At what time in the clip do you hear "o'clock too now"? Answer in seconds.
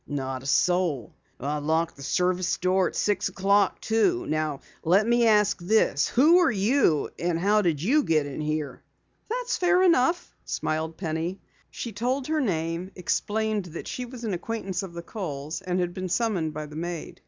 3.29-4.61